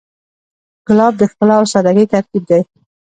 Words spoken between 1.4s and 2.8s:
او سادګۍ ترکیب دی.